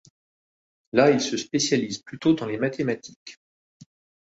Là, 0.93 1.11
il 1.11 1.21
se 1.21 1.37
spécialise 1.37 1.99
plutôt 1.99 2.33
dans 2.33 2.47
les 2.47 2.57
mathématiques. 2.57 3.37